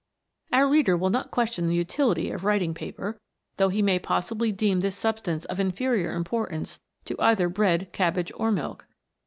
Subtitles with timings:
[0.51, 3.19] Our reader will not question the utility of writing paper,
[3.57, 8.51] though he may possibly deem this substance of inferior importance to either bread, cabbage, or
[8.51, 8.87] milk.